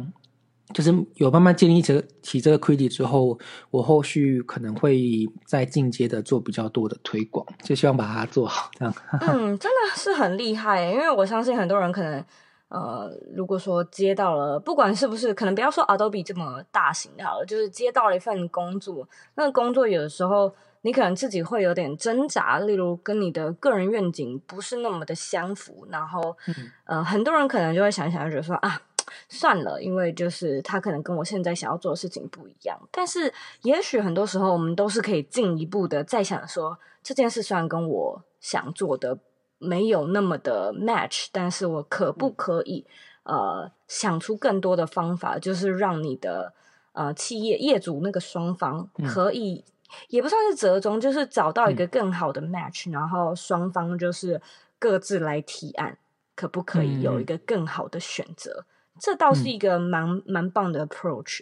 [0.74, 3.40] 就是有慢慢建立起起这个 credit 之后，
[3.72, 8.94] 我后续可能会再进阶的做比较多的推广，就希望把它做好，这样。
[9.22, 12.22] 嗯，真的是很厉害，因为我相信很多人可能。
[12.70, 20.52] 呃，如果说接到了，不管是不是，可能不要说 Adobe 这么大型的好了，就是接到了一份工作，那个工作有的时候
[20.84, 28.80] 你可能自己会有点挣扎，例如跟你的个人愿景不是那么的相符，然后，嗯、呃，很多人可能就会想想，就觉得说啊，
[29.28, 32.80] 算了，因为就是他可能跟我现在想要做的事情不一样。
[32.92, 39.18] 但是，也许很多时候我们都是可以进一步的再想说，这件事虽然跟我想做的。
[39.60, 42.86] 没有那么的 match，但是我可不可以、
[43.24, 46.54] 嗯、呃想出更多的方法，就是让你的
[46.92, 49.73] 呃企业业主那个双方可以、嗯、
[50.10, 54.42] 也不算是折中，就是找到一个更好的 match，、嗯、然后双方就是
[54.80, 55.98] 各自来提案，
[56.36, 58.66] 可不可以有一个更好的选择？
[58.96, 61.40] 嗯、这倒是一个蛮、嗯、蛮棒的 approach。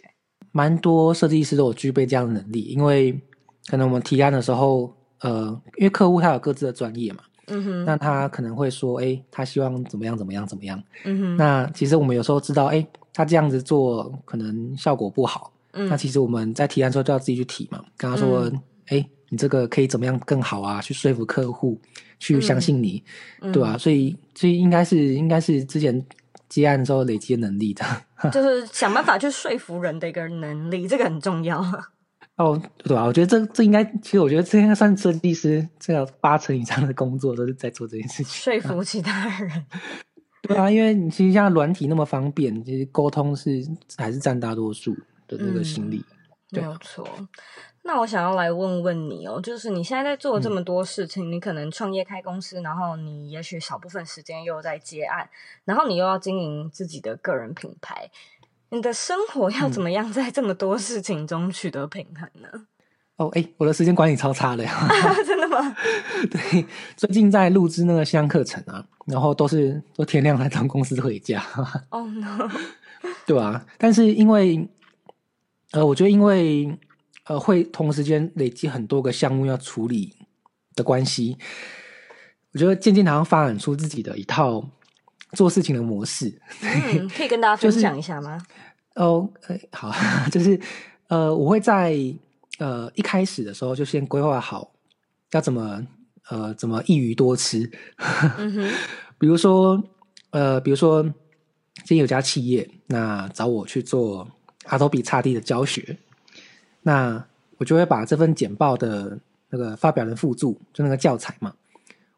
[0.52, 3.18] 蛮多设计师都有具备这样的能力，因为
[3.68, 7.22] 可能我们提案的时候，呃，因为客户他有各自的专业嘛。
[7.48, 10.80] 嗯哼，那他可能会说，哎、欸，他希望怎么样怎么样怎么样。
[11.04, 15.52] 嗯哼，那其实我们有时候知道，哎、欸，他这样子做可能效果不好。
[15.72, 18.50] 嗯，那其实我们在提案的时候就要自己去提嘛，跟他说，
[18.86, 20.80] 哎、你这个可以怎么样更好啊？
[20.80, 21.80] 去说服客户，
[22.18, 23.02] 去相信你，
[23.40, 23.78] 嗯、对吧、啊？
[23.78, 26.04] 所以，所以应该是应该是之前
[26.48, 27.84] 接案的时候累积的能力的，
[28.30, 31.64] 就是想办法去说服人的一个能力， 这个很重要。
[32.36, 39.50] 哦，对啊，我觉得这这应该，其实我觉得这应该算设计师这个八成以上的工作都是在做这件事情，说服其他人。
[39.50, 39.64] 啊
[40.42, 43.64] 对啊，因为你其实像软体那么方便，其实沟通是
[43.96, 44.92] 还是占大多数
[45.36, 46.04] 的那个心理。
[46.52, 47.08] 嗯、没有错。
[47.84, 55.28] 那我想要来问问你哦，就是你现在在做这么多事情，嗯、你可能创业开公司，然后你也许少部分时间又在接案，
[55.64, 58.10] 然后你又要经营自己的个人品牌。
[58.70, 62.48] 你的生活要怎么样在这么多事情中取得平衡呢？
[62.52, 62.66] 嗯、
[63.16, 64.88] 哦，哎，我的时间管理超差的呀！
[65.26, 65.76] 真的吗？
[66.30, 66.64] 对，
[66.96, 71.42] 最近在录制那个线上课程啊，然后都是都天亮才从公司回家。
[71.90, 72.48] 哦、oh, no！
[73.26, 74.66] 对啊，但是因为
[75.72, 76.78] 呃，我觉得因为
[77.24, 80.14] 呃，会同时间累积很多个项目要处理
[80.74, 81.36] 的关系，
[82.52, 84.68] 我觉得渐渐好像发展出自己的一套。
[85.34, 88.36] 做事情的模式， 嗯，可以跟大家分享一下吗？
[88.94, 89.30] 就是、哦，
[89.72, 89.90] 好，
[90.30, 90.60] 就是
[91.08, 91.96] 呃，我会在
[92.58, 94.74] 呃一开始的时候就先规划好
[95.30, 95.86] 要怎么
[96.28, 97.70] 呃怎么一鱼多吃，
[98.36, 98.70] 嗯，
[99.18, 99.82] 比如说
[100.32, 104.28] 呃，比如说今天有家企业那找我去做
[104.64, 105.96] Adobe XD 的教学，
[106.82, 107.24] 那
[107.58, 109.18] 我就会把这份简报的
[109.50, 111.54] 那个发表人附注，就那个教材嘛。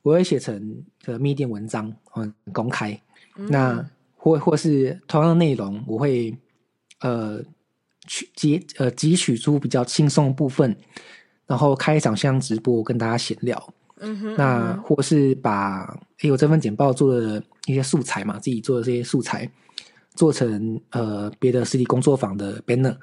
[0.02, 2.98] 我会写成个 Medium 文章，嗯，公开。
[3.36, 3.84] 嗯、那
[4.16, 6.36] 或或是同样的内容，我会
[7.00, 7.42] 呃
[8.06, 10.76] 取截呃汲取出比较轻松的部分，
[11.46, 13.74] 然后开一场线上直播跟大家闲聊。
[14.00, 14.34] 嗯哼。
[14.36, 19.50] 那或是把诶我这份简报做的一些素材嘛，自己做的这些素材
[20.14, 22.96] 做成呃别的实体工作坊的 banner。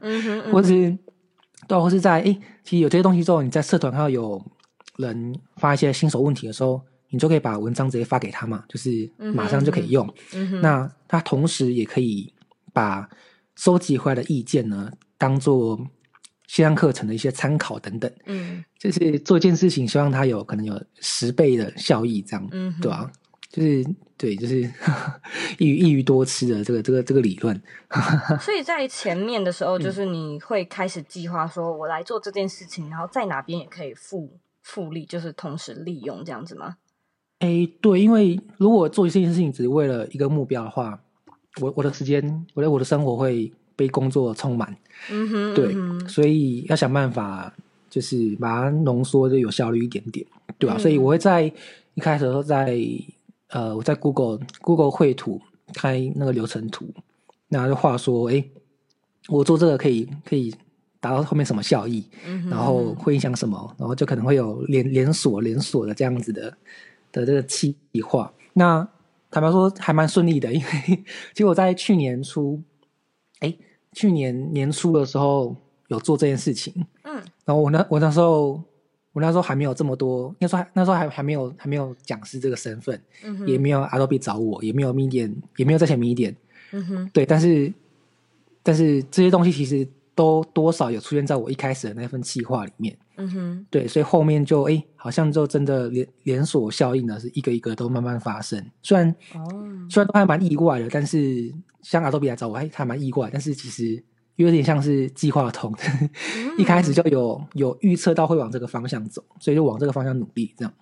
[0.00, 0.42] 嗯哼。
[0.46, 0.96] 嗯或是
[1.66, 2.32] 对，或是在诶
[2.64, 4.42] 其实有这些东西之后，你在社团上有。
[4.98, 10.04] 人发一些新手问题的时候，你就可以把文章直接发给他嘛，就是马上就可以用。
[10.34, 12.34] 嗯嗯、那他同时也可以
[12.72, 13.08] 把
[13.54, 15.78] 收集回来的意见呢，当做
[16.48, 18.12] 线上课程的一些参考等等。
[18.26, 23.12] 嗯，就是做一件事情，希望他有可能有十倍的效益，这样，嗯、对吧、啊？
[23.52, 23.86] 就是
[24.18, 24.60] 对，就是
[25.56, 27.58] 一鱼一鱼多吃的这个这个这个理论。
[28.42, 34.38] 所以在前面的时候，就是你会开始计划说，我来做这件事情，然后在哪边也可以复。
[34.60, 36.76] 复利就是同时利用这样子吗？
[37.38, 41.00] 哎、欸，对，因为如果做一件事情只是为了一个目标的话，
[41.62, 44.76] 我我的时间，我的我的生活会被工作充满。
[45.10, 47.50] 嗯哼，对，嗯、所以要想办法，
[47.88, 50.26] 就是把它浓缩的有效率一点点，
[50.58, 50.76] 对吧、啊？
[50.76, 51.50] 嗯、所以我会在
[51.94, 52.78] 一开始的时候在
[53.48, 55.40] 呃，我在 Google Google 绘图
[55.74, 56.86] 开那个流程图，
[57.48, 58.50] 那就话说，哎、欸，
[59.28, 60.54] 我做这个可以可以。
[61.00, 66.50] 达到后面什么效益，嗯、然后会影响什么，然后就可能会有连连锁连锁的这样子的
[67.12, 68.34] 的这个企划。
[68.54, 68.84] 那
[69.30, 70.66] 坦白说还蛮顺利的，因为
[71.32, 72.60] 其实我在去年初，
[73.38, 73.56] 哎，
[73.92, 75.54] 去年年初的时候
[75.86, 78.60] 有做这件事情，嗯，然后我那我那时候
[79.18, 86.34] 我那时候还没有这么多，那时候还那时候还还没有还没有讲师这个身份，嗯，也没有 Adobe 找我，也没有 Medium，也没有在线 Medium，
[86.70, 87.72] 嗯哼，对，但是
[88.62, 92.96] 但是这些东西其实都多少有出现在我一开始的那份计划里面。
[93.16, 98.64] 嗯哼，对，所以后面就哎，好像就真的连连锁效应呢，是一个一个都慢慢发生。
[98.80, 99.42] 虽然哦，
[99.90, 101.52] 虽然都还蛮意外的，但是
[101.82, 103.28] 像 Adobe 来找我，还还蛮意外。
[103.32, 104.00] 但是其实
[104.38, 105.72] 有点像是计划通，
[106.36, 110.54] 嗯、一开始就有有预测到会往这个方向走，所以就往这个方向努力。
[110.56, 110.72] 这样。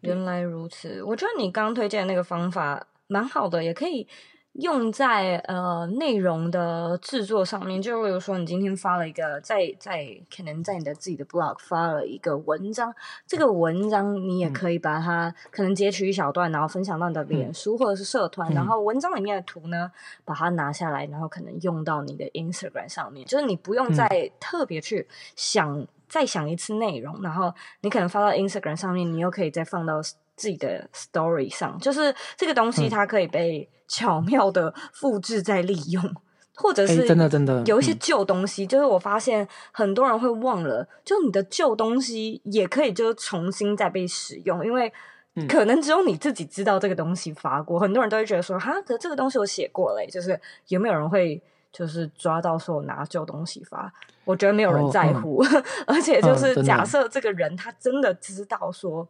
[0.00, 4.06] 原来如此，我觉得你刚刚推荐的那个方法蛮好的，也可以。
[4.52, 12.94] 用在呃内容的制作上面，就比如说你今天发了一个，在在可能在你的自己的 blog 发了一个文章，
[13.26, 19.90] 这个文章你也可以把它可能截取一小段，然后分享到你的脸书或者是社团，嗯、然后文章里面的图呢，
[20.24, 30.02] 把它拿下来，然后可能用到你的 Instagram 上面，就是你不用再特别去想、嗯、再想一次内容，然后你可能发到 Instagram 上面，你又可以再放到。
[30.34, 36.16] 自己的 story 上，就是这个东西，它可以被巧妙的复制再利用，嗯、
[36.54, 44.90] 或者是真的真的有一些旧东西，就是我发现很多人会忘了，就你的旧东西也可以就是重新再被使用，因为
[45.46, 51.40] 可能只有你自己知道这个东西发过，很多人都会觉得说，哈，可是这个东西我写过嘞，就是有没有人会
[51.70, 53.92] 就是抓到说我拿旧东西发？
[54.24, 59.06] 我觉得没有人在乎，哦嗯、而且就是假设这个人他真的知道说。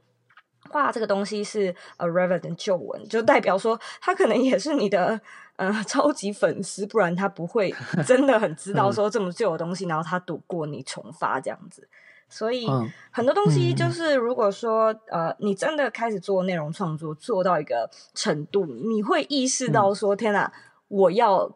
[0.71, 5.21] 画这个东西是呃 relevant 旧文，就代表说他可能也是你的
[5.57, 7.75] 呃超级粉丝，不然他不会
[8.07, 11.89] 真的很知道说这么旧的东西，然后他读过你重发这样子。
[12.29, 12.67] 所以
[13.11, 20.51] 很多东西就是，如果说呃你真的开始做内容创作，做到一个程度，你会意识到说天哪，
[20.89, 21.55] 我要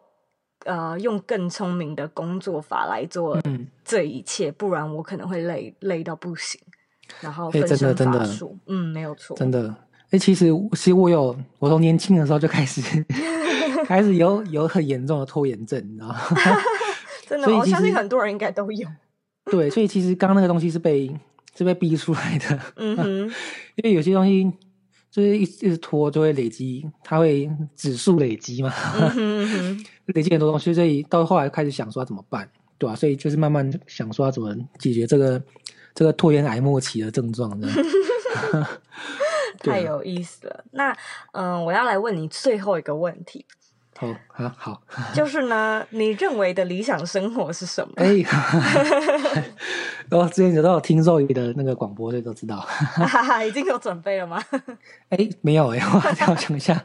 [0.66, 3.40] 呃用更聪明的工作法来做
[3.83, 6.61] 这一切，不然我可能会累累到不行。
[7.21, 9.75] 然后分身乏术，嗯，没有错，真的。
[10.11, 12.81] 哎，其实其实我有，我从年轻的时候就开始
[13.87, 16.16] 开始有有很严重的拖延症，你知道吗？
[17.29, 18.88] 真的，我相信很多人应该都有。
[19.51, 21.12] 对，所以其实刚刚那个东西是被
[21.57, 22.61] 是被逼出来的。
[22.77, 23.21] 嗯哼，
[23.75, 24.49] 因为有些东西
[25.11, 28.73] 就是一一直拖就会累积，它会指数累积嘛，
[29.16, 32.95] 嗯哼，累积很多东西，所以到后来开始想说要怎么办，对吧？
[32.95, 35.42] 所以就是慢慢想说要怎么解决这个。
[35.96, 37.66] 这个拖延癌末期的症状呢，
[39.59, 40.62] 太有意思了。
[40.72, 40.92] 那
[41.32, 43.46] 嗯、呃，我要来问你最后一个问题。
[43.98, 44.82] 好啊，好，
[45.16, 47.94] 就是呢，你认为的理想生活是什么？
[47.96, 48.22] 哎，
[50.11, 52.68] 我之前有都有听肉姨的那个广播，所以都知道。
[53.48, 54.38] 已经有准备了吗？
[55.09, 56.85] 哎，没有哎，我还要想一下。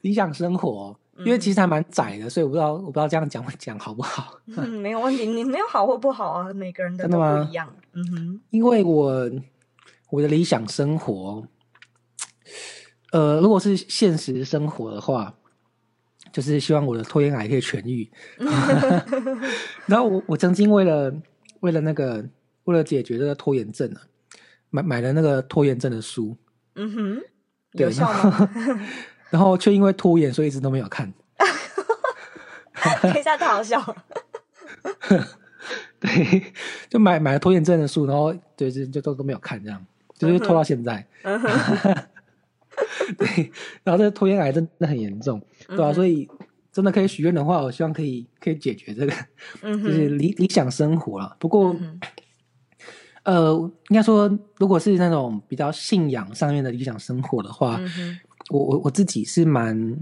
[0.00, 0.96] 理想生活。
[1.18, 4.40] 因为其实还蛮窄的，所以我不知道，我不知道这样讲讲好不好。
[4.46, 7.72] 嗯，没有问题，你没有好或不好啊，每个人的都不一样。
[7.92, 9.30] 嗯哼，因为我
[10.10, 11.46] 我的理想生活，
[13.12, 15.34] 呃，如果是现实生活的话，
[16.32, 18.10] 就是希望我的拖延癌可以痊愈。
[19.86, 21.12] 然后我我曾经为了
[21.60, 22.24] 为了那个
[22.64, 24.00] 为了解决这个拖延症啊，
[24.70, 26.34] 买买了那个拖延症的书。
[26.74, 27.22] 嗯哼，
[27.72, 28.50] 有效吗？
[29.32, 31.10] 然后却因为拖延，所以一直都没有看。
[33.00, 33.96] 等一下，太好笑了。
[35.98, 36.52] 对，
[36.90, 39.86] 就买买了拖延症的书，然后对，就就都都没有看，这样
[40.18, 41.06] 就是拖到现在。
[43.16, 43.50] 对，
[43.82, 45.92] 然后这个拖延癌真的很严重，对吧、啊？
[45.94, 46.28] 所以
[46.70, 49.12] 真的可以许愿的话，我希望可以可以解决这个，
[49.62, 51.34] 就是理理想生活了。
[51.38, 51.74] 不过，
[53.22, 53.54] 呃，
[53.88, 57.80] 应该说，如果是那种比较信仰上面的理想生活的话。
[58.52, 59.98] 我我我自己是蛮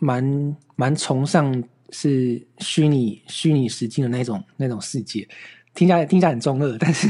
[0.00, 5.28] 蛮蛮崇尚是虚拟虚拟实境的那种那种世界，
[5.72, 7.08] 听起来听起来很中二，但是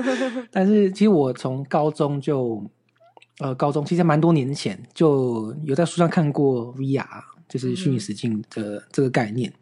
[0.52, 2.62] 但是其实我从高中就
[3.38, 7.06] 呃高中其实蛮多年前就有在书上看过 VR，
[7.48, 9.50] 就是虚拟实境的这个概念。
[9.50, 9.56] 嗯、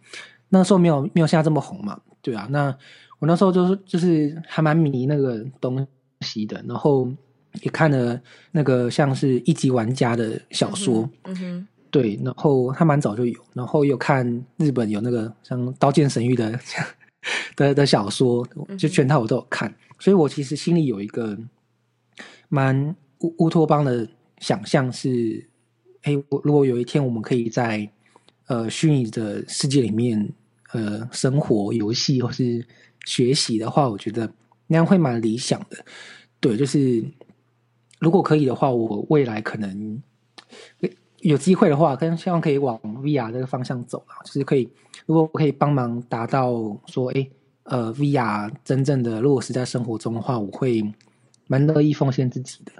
[0.48, 2.48] 那时候没有没有现在这么红嘛，对啊。
[2.50, 2.76] 那
[3.20, 5.86] 我那时候就是就是还蛮迷那个东
[6.22, 7.08] 西的，然后。
[7.62, 14.26] 也看了那个像是一级玩家的小说，嗯哼，对，然后他蛮早就有，然后又看
[14.56, 16.58] 日本有那个像《刀剑神域》的
[17.54, 18.44] 的的小说，
[18.76, 21.38] 就全套我都有看，所以我其实心里有一个
[22.48, 25.48] 蛮乌乌托邦的想象是，
[26.02, 27.88] 哎，我如果有一天我们可以在
[28.48, 30.32] 呃虚拟的世界里面
[30.72, 32.66] 呃生活、游戏或是
[33.04, 34.28] 学习的话，我觉得
[34.66, 35.84] 那样会蛮理想的，
[36.40, 37.04] 对，就是。
[38.04, 40.02] 如果可以的话，我未来可能
[41.20, 44.68] 有机会的话，跟希望可以往 VR 这个方向走啊，就是可以，
[45.06, 46.52] 如果我可以帮忙达到
[46.86, 47.26] 说，哎，
[47.62, 50.82] 呃，VR 真正的落实在生活中的话，我会
[51.46, 52.72] 蛮乐意奉献自己的。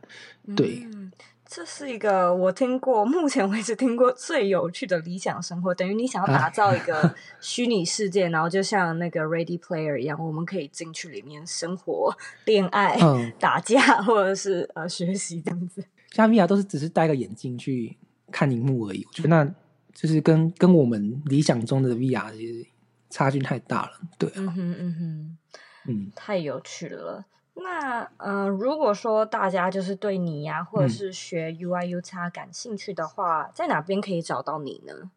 [0.55, 1.11] 对，嗯，
[1.47, 15.85] 这是一个我听过目前为止听过最有趣的理想生活，等于你想要打造一个虚拟世界，啊、然后就像那个 Ready Player 一样，我们可以进去里面生活、恋爱、嗯、打架，或者是呃学习这样子。
[16.11, 17.97] 像 VR 都是只是戴个眼镜去。
[18.33, 19.55] 看荧幕而已，我觉得那
[19.93, 22.67] 就是跟跟我们理想中的 VR 其实
[23.09, 24.33] 差距太大了，对、啊。
[24.39, 25.39] 嗯哼嗯哼，
[25.87, 27.25] 嗯，太有趣了。
[27.55, 35.11] 那呃，如果说大家就是对你呀、啊，或者是学 UI/UX 感兴趣的话，嗯、在哪边可以找到你呢？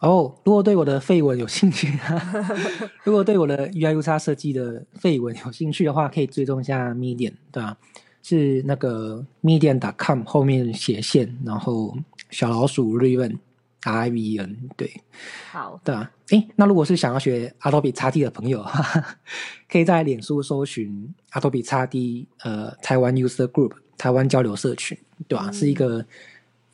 [0.00, 1.98] 哦，如果对我的废文有兴趣，
[3.04, 7.76] 如果对我的 UI/UX 设计的废文有兴趣的话，可以追踪一下 Medium，对吧、啊？
[8.22, 11.96] 是那个 Medium.com 后面斜线，然后。
[12.30, 13.38] 小老鼠 Riven
[13.90, 14.90] I V N 对，
[15.50, 19.18] 好，对啊，诶，那如果是想要学 Adobe XD 的朋友，哈哈，
[19.68, 24.96] 可以在脸书搜寻 Adobe XD 呃台湾 User Group 台湾交流社群，
[25.28, 25.52] 对吧、啊？
[25.52, 26.04] 是一个。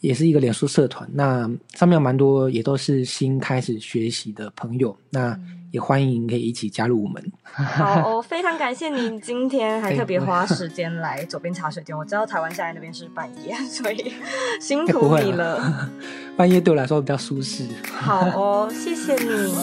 [0.01, 1.41] 也是一个脸书社团，那
[1.75, 5.39] 上面有蛮多也都是新开始学习的朋友，那
[5.71, 7.33] 也欢迎可以一起加入我们。
[7.43, 11.97] 好、哦，非常感谢你今天还特别 花时间来左边茶水间。
[11.97, 14.13] 我知道台湾现在那边是半夜， 所以
[14.61, 15.57] 辛苦你了。
[15.57, 15.89] 欸、
[16.37, 17.65] 半夜对我来说比较舒适。
[17.93, 19.55] 好哦，谢谢你。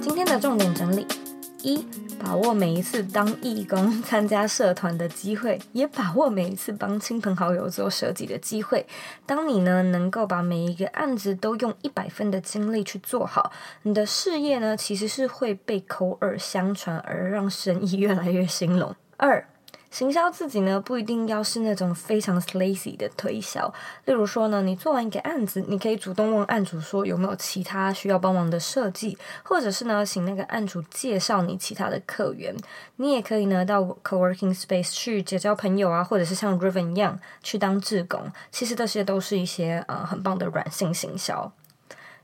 [0.00, 1.06] 今天的重点整理
[1.62, 1.86] 一。
[2.24, 8.86] 把握每一次当义工、参加社团的机会，也把握每一次帮亲朋好友做设计的机会。
[9.26, 13.50] 当你呢能够把每一个案子都用一百分的精力去做好，
[13.82, 18.94] 你的事业呢其实是会被口耳相传，而让生意越来越兴隆。
[19.16, 19.44] 二。
[19.92, 23.72] 行销自己呢，不一定要是那种非常 slazy 的推销。
[24.06, 32.56] 例如说呢，你做完一个案子，你可以主动问案主说有没有其他需要帮忙的设计，或者是呢，请那个案主介绍你其他的客源。
[32.96, 38.32] 你也可以呢，到 coworking space 去结交朋友啊，或者是像 Riven 一样去当志工。
[38.50, 41.52] 其实这些都是一些呃很棒的软性行销。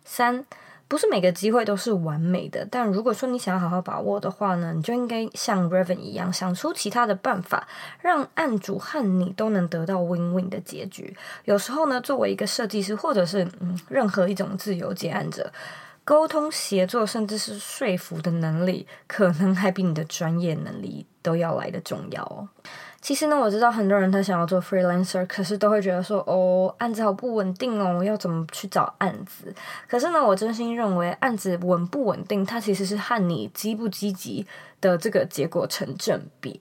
[0.07, 0.47] 三。
[0.89, 7.69] 不是每个机会都是完美的，但如果说你想要好好把握的话呢，你就应该像 Raven 一样，想出其他的办法，
[8.01, 11.15] 让案主和你都能得到 win-win 的结局。
[11.45, 15.53] 有时候呢，作为一个设计师，或者是嗯任何一种自由接案者，
[16.05, 22.49] 沟通、协作，甚至是说服的能力，可能还比你的专业能力都要来得重要哦。
[23.01, 29.55] 其实呢，我知道很多人他想要做 freelancer，可是都会觉得说，哦，案子好不稳定哦，要怎么去找案子？
[29.89, 34.45] 可是呢，我真心认为案子稳不稳定，它其实是和你积不积极
[34.81, 36.61] 的这个结果成正比。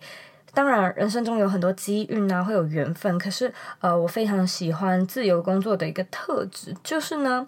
[0.53, 3.17] 当然，人生中有很多机遇啊，会有缘分。
[3.17, 7.47] 可是，呃，我非常喜欢自由工作的一个特质，就是呢。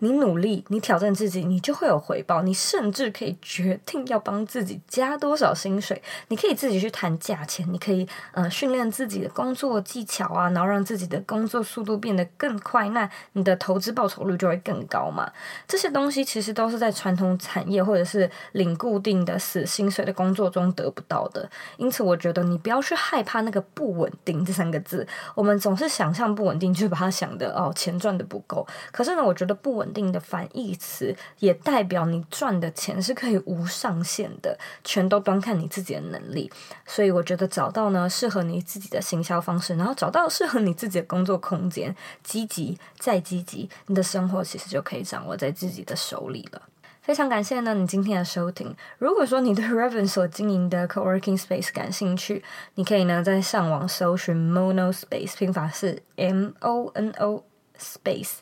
[0.00, 2.42] 你努力，你挑战自己，你就会有回报。
[2.42, 15.28] 你甚至可以决定要帮自己加多少薪水，你可以自己去谈价钱，你可以呃训练自己的工作技巧啊，然后让自己的工作速度变得更快，那你的投资报酬率就会更高嘛。
[15.66, 21.50] 这些东西其实都是在传统产业或者是领固定的死薪水的工作中得不到的。
[21.76, 25.04] 因此，我觉得你不要去害怕那个不稳定这三个字。
[25.34, 28.64] 我们总是想象不稳定，就把它想的哦钱赚的不够。
[28.92, 29.87] 可是呢，我觉得不稳。
[29.92, 36.50] 定的反义词也代表你赚的钱是可以无上限的，全都端看你自己的能力。
[36.86, 46.62] 所以我觉得找到呢适合你自己的行销方式，然后找到适合你自己的工作空间，积极再积极，你的生活其实就可以掌握在自己的手里了。
[47.00, 48.76] 非常感谢呢你今天的收听。
[48.98, 57.44] 如果说你对 Raven 所经营的 Co-working Space 感兴趣，你可以呢在上网搜寻 Mono Space，拼法是 M O N O
[57.78, 58.32] Space。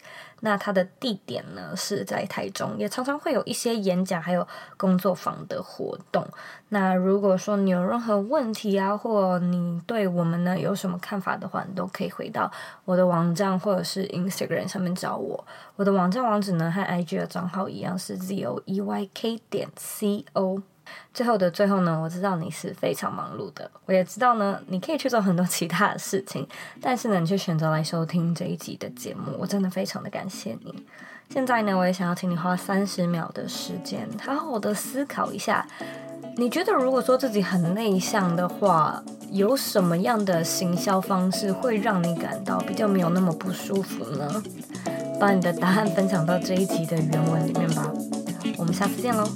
[0.40, 6.26] 那它的地点呢是在台中，也常常会有一些演讲还有工作坊的活动。
[6.68, 12.50] 那如果说你有任何问题啊，或你对我们呢有什么看法的话，你都可以回到
[12.84, 15.44] 我的网站或者是 Instagram 上面找我。
[15.76, 20.62] 我的网站网址呢和 IG 的账号一样是 zoeyk 点 co。
[21.12, 26.46] 最后的最后呢，我知道你是非常忙碌的，我也知道呢，你可以去做很多 其他的事情，
[26.80, 30.84] 但是呢，你却选择来收听这一集的节目，我真的非常的感谢你。
[31.28, 35.66] 现在呢，我也想要请你花三十秒的时间，好好的思考一下，
[36.36, 44.42] 你觉得如果说自己很内向的话，有什么样的行销方式会让你感到比较没有那么不舒服呢？
[45.18, 47.90] 把你的答案分享到这一集的原文里面吧。
[48.58, 49.26] 我们下次见喽。